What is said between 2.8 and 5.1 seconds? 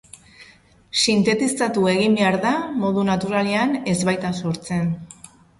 modu naturalean ez baita sortzen.